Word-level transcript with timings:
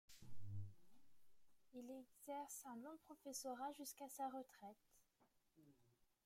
Il 1.75 1.85
y 1.85 1.93
exerce 1.93 2.65
un 2.65 2.75
long 2.77 2.97
professorat 3.05 3.71
jusqu’à 3.73 4.09
sa 4.09 4.25
retraite. 4.29 4.91